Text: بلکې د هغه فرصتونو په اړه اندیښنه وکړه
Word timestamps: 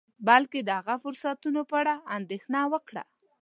بلکې 0.27 0.59
د 0.63 0.69
هغه 0.79 0.95
فرصتونو 1.03 1.61
په 1.69 1.75
اړه 1.81 1.93
اندیښنه 2.17 2.59
وکړه 2.73 3.03